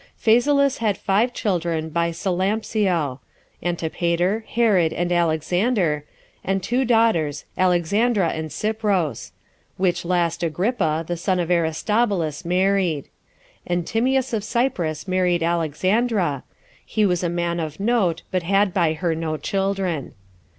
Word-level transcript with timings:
Phasaelus 0.17 0.79
had 0.79 0.97
five 0.97 1.31
children 1.31 1.89
by 1.89 2.09
Salampsio; 2.09 3.19
Antipater, 3.61 4.43
Herod, 4.47 4.91
and 4.93 5.11
Alexander, 5.11 6.05
and 6.43 6.63
two 6.63 6.85
daughters, 6.85 7.45
Alexandra 7.55 8.29
and 8.29 8.49
Cypros; 8.49 9.31
which 9.77 10.03
last 10.03 10.41
Agrippa, 10.41 11.03
the 11.07 11.15
son 11.17 11.39
of 11.39 11.51
Aristobulus, 11.51 12.43
married; 12.43 13.09
and 13.67 13.85
Timius 13.85 14.33
of 14.33 14.43
Cyprus 14.43 15.07
married 15.07 15.43
Alexandra; 15.43 16.45
he 16.83 17.05
was 17.05 17.23
a 17.23 17.29
man 17.29 17.59
of 17.59 17.79
note, 17.79 18.23
but 18.31 18.41
had 18.41 18.73
by 18.73 18.93
her 18.93 19.13
no 19.13 19.37
children. 19.37 20.15